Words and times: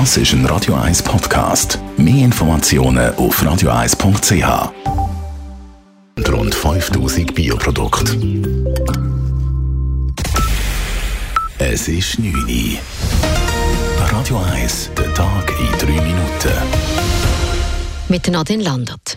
Das 0.00 0.16
ist 0.16 0.32
ein 0.32 0.44
Radio 0.46 0.74
1 0.74 1.04
Podcast. 1.04 1.78
Mehr 1.96 2.24
Informationen 2.24 3.14
auf 3.14 3.40
radio1.ch. 3.40 4.72
Rund 6.28 6.52
5000 6.52 7.32
Bioprodukte. 7.32 8.18
Es 11.60 11.86
ist 11.86 12.18
9 12.18 12.34
Uhr. 12.34 12.78
Radio 14.10 14.42
1, 14.52 14.90
der 14.98 15.14
Tag 15.14 15.52
in 15.60 15.78
3 15.78 15.86
Minuten. 16.02 16.52
Mit 18.08 18.26
Nadine 18.26 18.64
Landert. 18.64 19.13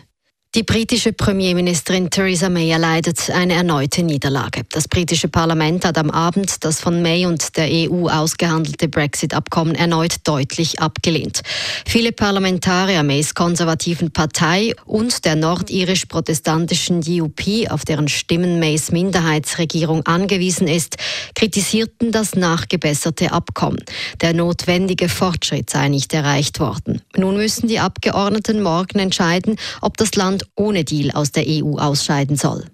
Die 0.58 0.64
britische 0.64 1.14
Premierministerin 1.14 2.10
Theresa 2.10 2.50
May 2.50 2.72
erleidet 2.72 3.30
eine 3.30 3.54
erneute 3.54 4.02
Niederlage. 4.02 4.64
Das 4.72 4.88
britische 4.88 5.28
Parlament 5.28 5.86
hat 5.86 6.00
am 6.00 6.10
Abend 6.10 6.64
das 6.64 6.80
von 6.80 7.04
May 7.04 7.28
und 7.28 7.56
der 7.58 7.70
EU 7.70 8.08
ausgehandelte 8.08 8.88
Brexit-Abkommen 8.88 9.76
erneut 9.76 10.16
deutlich 10.24 10.80
abgelehnt. 10.80 11.42
Viele 11.86 12.12
Parlamentarier 12.12 13.04
Mays 13.04 13.36
konservativen 13.36 14.10
Partei 14.10 14.74
und 14.86 15.26
der 15.26 15.36
nordirisch-protestantischen 15.36 17.02
DUP, 17.02 17.70
auf 17.70 17.86
deren 17.86 18.08
Stimmen 18.08 18.58
Mays 18.58 18.92
Minderheitsregierung 18.92 20.08
angewiesen 20.08 20.68
ist, 20.68 20.98
kritisierten 21.36 22.12
das 22.12 22.34
nachgebesserte 22.34 23.32
Abkommen. 23.32 23.84
Der 24.22 24.34
notwendige 24.34 25.08
Fortschritt 25.08 25.70
sei 25.70 25.90
nicht 25.90 26.16
erreicht 26.16 26.60
worden. 26.60 27.04
Nun 27.16 27.38
müssen 27.38 27.68
die 27.68 27.78
Abgeordneten 27.78 28.64
morgen 28.64 28.98
entscheiden, 28.98 29.58
ob 29.82 29.98
das 29.98 30.16
Land 30.16 30.47
ohne 30.56 30.84
Deal 30.84 31.12
aus 31.12 31.32
der 31.32 31.46
EU 31.48 31.78
ausscheiden 31.78 32.38
soll. 32.38 32.66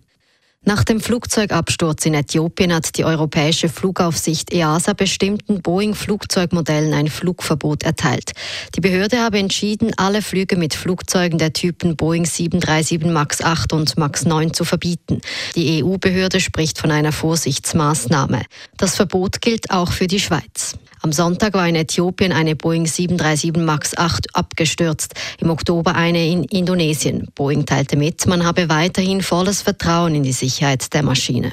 Nach 0.65 0.85
dem 0.85 1.01
Flugzeugabsturz 1.01 2.05
in 2.05 2.13
Äthiopien 2.13 2.73
hat 2.73 2.97
die 2.97 3.03
europäische 3.03 3.67
Flugaufsicht 3.67 4.53
EASA 4.53 4.93
bestimmten 4.93 5.61
Boeing-Flugzeugmodellen 5.61 6.93
ein 6.93 7.09
Flugverbot 7.09 7.83
erteilt. 7.83 8.31
Die 8.73 8.79
Behörde 8.79 9.19
habe 9.19 9.39
entschieden, 9.39 9.91
alle 9.97 10.21
Flüge 10.21 10.55
mit 10.55 10.73
Flugzeugen 10.73 11.37
der 11.37 11.51
Typen 11.51 11.97
Boeing 11.97 12.25
737 12.25 13.03
MAX 13.11 13.41
8 13.41 13.73
und 13.73 13.97
MAX 13.97 14.23
9 14.23 14.53
zu 14.53 14.63
verbieten. 14.63 15.19
Die 15.57 15.83
EU-Behörde 15.83 16.39
spricht 16.39 16.79
von 16.79 16.91
einer 16.91 17.11
Vorsichtsmaßnahme. 17.11 18.43
Das 18.77 18.95
Verbot 18.95 19.41
gilt 19.41 19.69
auch 19.69 19.91
für 19.91 20.07
die 20.07 20.21
Schweiz. 20.21 20.77
Am 21.05 21.11
Sonntag 21.11 21.53
war 21.53 21.67
in 21.67 21.75
Äthiopien 21.75 22.31
eine 22.31 22.55
Boeing 22.55 22.87
737 22.87 23.57
MAX 23.57 23.97
8 23.97 24.37
abgestürzt, 24.37 25.13
im 25.41 25.49
Oktober 25.49 25.95
eine 25.95 26.25
in 26.25 26.45
Indonesien. 26.45 27.27
Boeing 27.35 27.65
teilte 27.65 27.97
mit, 27.97 28.25
man 28.25 28.45
habe 28.45 28.69
weiterhin 28.69 29.21
volles 29.21 29.61
Vertrauen 29.61 30.15
in 30.15 30.23
die 30.23 30.31
Sicherheit 30.31 30.93
der 30.93 31.03
Maschine. 31.03 31.51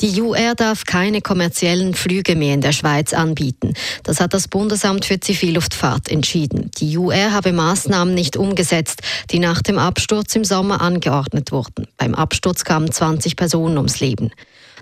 Die 0.00 0.20
UR 0.20 0.56
darf 0.56 0.84
keine 0.84 1.20
kommerziellen 1.20 1.94
Flüge 1.94 2.34
mehr 2.34 2.54
in 2.54 2.60
der 2.60 2.72
Schweiz 2.72 3.12
anbieten. 3.12 3.74
Das 4.02 4.18
hat 4.18 4.34
das 4.34 4.48
Bundesamt 4.48 5.04
für 5.04 5.20
Zivilluftfahrt 5.20 6.08
entschieden. 6.08 6.72
Die 6.78 6.98
UR 6.98 7.30
habe 7.30 7.52
Maßnahmen 7.52 8.12
nicht 8.12 8.36
umgesetzt, 8.36 9.02
die 9.30 9.38
nach 9.38 9.62
dem 9.62 9.78
Absturz 9.78 10.34
im 10.34 10.42
Sommer 10.42 10.80
angeordnet 10.80 11.52
wurden. 11.52 11.86
Beim 11.96 12.16
Absturz 12.16 12.64
kamen 12.64 12.90
20 12.90 13.36
Personen 13.36 13.76
ums 13.76 14.00
Leben. 14.00 14.32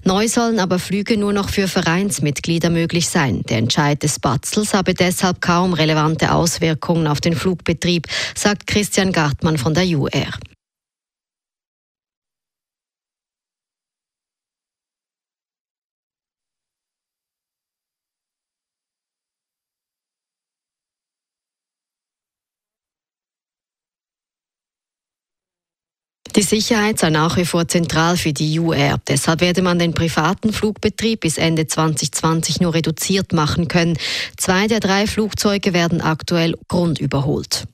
Neu 0.04 0.26
sollen 0.26 0.58
aber 0.58 0.78
Flüge 0.80 1.16
nur 1.16 1.32
noch 1.32 1.48
für 1.48 1.68
Vereinsmitglieder 1.68 2.70
möglich 2.70 3.08
sein. 3.08 3.42
Der 3.48 3.58
Entscheid 3.58 4.02
des 4.02 4.18
Batzels 4.18 4.74
habe 4.74 4.94
deshalb 4.94 5.40
kaum 5.40 5.74
relevante 5.74 6.32
Auswirkungen 6.32 7.06
auf 7.06 7.20
den 7.20 7.36
Flugbetrieb, 7.36 8.08
sagt 8.34 8.66
Christian 8.66 9.12
Gartmann 9.12 9.58
von 9.58 9.74
der 9.74 9.84
UR. 9.86 10.10
Die 26.34 26.42
Sicherheit 26.42 26.98
sei 26.98 27.10
nach 27.10 27.36
wie 27.36 27.44
vor 27.44 27.68
zentral 27.68 28.16
für 28.16 28.32
die 28.32 28.58
UR. 28.58 28.98
Deshalb 29.06 29.42
werde 29.42 29.60
man 29.60 29.78
den 29.78 29.92
privaten 29.92 30.54
Flugbetrieb 30.54 31.20
bis 31.20 31.36
Ende 31.36 31.66
2020 31.66 32.60
nur 32.60 32.72
reduziert 32.72 33.34
machen 33.34 33.68
können. 33.68 33.98
Zwei 34.38 34.66
der 34.66 34.80
drei 34.80 35.06
Flugzeuge 35.06 35.74
werden 35.74 36.00
aktuell 36.00 36.56
grundüberholt. 36.68 37.66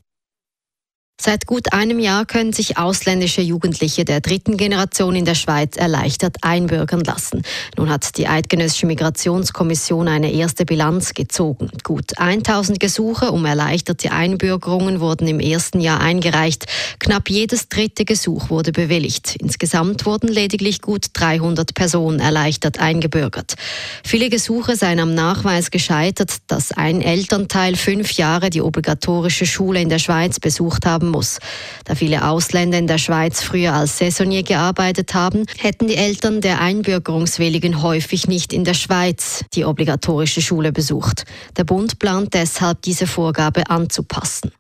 Seit 1.20 1.46
gut 1.46 1.72
einem 1.72 1.98
Jahr 1.98 2.26
können 2.26 2.52
sich 2.52 2.78
ausländische 2.78 3.40
Jugendliche 3.40 4.04
der 4.04 4.20
dritten 4.20 4.56
Generation 4.56 5.16
in 5.16 5.24
der 5.24 5.34
Schweiz 5.34 5.76
erleichtert 5.76 6.36
einbürgern 6.42 7.02
lassen. 7.02 7.42
Nun 7.76 7.90
hat 7.90 8.16
die 8.18 8.28
Eidgenössische 8.28 8.86
Migrationskommission 8.86 10.06
eine 10.06 10.32
erste 10.32 10.64
Bilanz 10.64 11.14
gezogen. 11.14 11.72
Gut 11.82 12.16
1000 12.18 12.78
Gesuche 12.78 13.32
um 13.32 13.44
erleichterte 13.46 14.12
Einbürgerungen 14.12 15.00
wurden 15.00 15.26
im 15.26 15.40
ersten 15.40 15.80
Jahr 15.80 16.00
eingereicht. 16.00 16.66
Knapp 17.00 17.28
jedes 17.30 17.68
dritte 17.68 18.04
Gesuch 18.04 18.48
wurde 18.48 18.70
bewilligt. 18.70 19.34
Insgesamt 19.40 20.06
wurden 20.06 20.28
lediglich 20.28 20.82
gut 20.82 21.06
300 21.14 21.74
Personen 21.74 22.20
erleichtert 22.20 22.78
eingebürgert. 22.78 23.56
Viele 24.04 24.30
Gesuche 24.30 24.76
seien 24.76 25.00
am 25.00 25.14
Nachweis 25.14 25.72
gescheitert, 25.72 26.36
dass 26.46 26.70
ein 26.70 27.02
Elternteil 27.02 27.74
fünf 27.74 28.12
Jahre 28.12 28.50
die 28.50 28.62
obligatorische 28.62 29.46
Schule 29.46 29.80
in 29.80 29.88
der 29.88 29.98
Schweiz 29.98 30.38
besucht 30.38 30.86
haben 30.86 31.07
haben 31.08 31.10
muss. 31.10 31.38
Da 31.84 31.94
viele 31.94 32.28
Ausländer 32.28 32.78
in 32.78 32.86
der 32.86 32.98
Schweiz 32.98 33.42
früher 33.42 33.72
als 33.72 33.98
Saisonier 33.98 34.42
gearbeitet 34.42 35.14
haben, 35.14 35.44
hätten 35.58 35.88
die 35.88 35.96
Eltern 35.96 36.40
der 36.40 36.60
Einbürgerungswilligen 36.60 37.82
häufig 37.82 38.28
nicht 38.28 38.52
in 38.52 38.64
der 38.64 38.74
Schweiz 38.74 39.44
die 39.54 39.64
obligatorische 39.64 40.42
Schule 40.42 40.72
besucht. 40.72 41.24
Der 41.56 41.64
Bund 41.64 41.98
plant 41.98 42.34
deshalb, 42.34 42.82
diese 42.82 43.06
Vorgabe 43.06 43.70
anzupassen. 43.70 44.52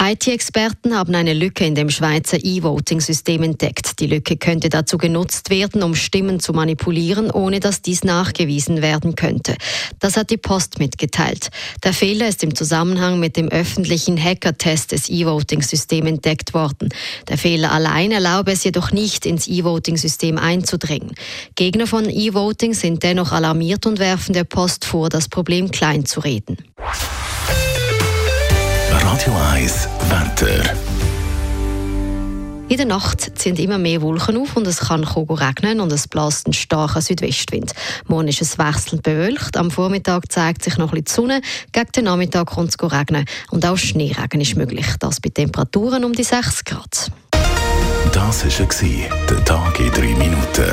IT-Experten 0.00 0.96
haben 0.96 1.14
eine 1.14 1.34
Lücke 1.34 1.64
in 1.64 1.76
dem 1.76 1.88
Schweizer 1.88 2.38
E-Voting-System 2.42 3.44
entdeckt. 3.44 4.00
Die 4.00 4.08
Lücke 4.08 4.36
könnte 4.36 4.68
dazu 4.68 4.98
genutzt 4.98 5.50
werden, 5.50 5.84
um 5.84 5.94
Stimmen 5.94 6.40
zu 6.40 6.52
manipulieren, 6.52 7.30
ohne 7.30 7.60
dass 7.60 7.80
dies 7.80 8.02
nachgewiesen 8.02 8.82
werden 8.82 9.14
könnte. 9.14 9.54
Das 10.00 10.16
hat 10.16 10.30
die 10.30 10.36
Post 10.36 10.80
mitgeteilt. 10.80 11.48
Der 11.84 11.92
Fehler 11.92 12.26
ist 12.26 12.42
im 12.42 12.56
Zusammenhang 12.56 13.20
mit 13.20 13.36
dem 13.36 13.48
öffentlichen 13.48 14.22
Hacker-Test 14.22 14.90
des 14.90 15.08
E-Voting-Systems 15.08 16.08
entdeckt 16.08 16.54
worden. 16.54 16.88
Der 17.28 17.38
Fehler 17.38 17.70
allein 17.70 18.10
erlaube 18.10 18.50
es 18.50 18.64
jedoch 18.64 18.90
nicht, 18.90 19.24
ins 19.24 19.46
E-Voting-System 19.46 20.38
einzudringen. 20.38 21.14
Gegner 21.54 21.86
von 21.86 22.10
E-Voting 22.10 22.74
sind 22.74 23.04
dennoch 23.04 23.30
alarmiert 23.30 23.86
und 23.86 24.00
werfen 24.00 24.32
der 24.32 24.44
Post 24.44 24.84
vor, 24.86 25.08
das 25.08 25.28
Problem 25.28 25.70
klein 25.70 26.04
zu 26.04 26.18
reden. 26.18 26.58
Radio 29.14 29.32
1 29.52 29.88
Wetter. 30.08 30.74
In 32.68 32.76
der 32.76 32.86
Nacht 32.86 33.38
ziehen 33.38 33.54
immer 33.54 33.78
mehr 33.78 34.02
Wolken 34.02 34.36
auf 34.36 34.56
und 34.56 34.66
es 34.66 34.80
kann 34.80 35.04
regnen 35.04 35.78
und 35.78 35.92
es 35.92 36.08
bläst 36.08 36.48
ein 36.48 36.52
starker 36.52 37.00
Südwestwind. 37.00 37.74
Morgen 38.08 38.26
ist 38.26 38.42
es 38.42 38.58
wechselnd 38.58 39.04
bewölkt. 39.04 39.56
Am 39.56 39.70
Vormittag 39.70 40.32
zeigt 40.32 40.64
sich 40.64 40.78
noch 40.78 40.92
ein 40.92 41.04
bisschen 41.04 41.28
die 41.28 41.32
Sonne. 41.32 41.40
Gegen 41.70 41.92
den 41.92 42.04
Nachmittag 42.06 42.48
kommt 42.48 42.70
es 42.70 42.92
regnen 42.92 43.24
und 43.52 43.64
auch 43.64 43.76
Schneeregen 43.76 44.40
ist 44.40 44.56
möglich. 44.56 44.86
Das 44.98 45.20
bei 45.20 45.30
Temperaturen 45.30 46.04
um 46.04 46.12
die 46.12 46.24
6 46.24 46.64
Grad. 46.64 47.12
Das 48.12 48.44
war 48.44 48.66
der 49.30 49.44
Tag 49.44 49.78
in 49.78 49.92
3 49.92 50.00
Minuten. 50.16 50.72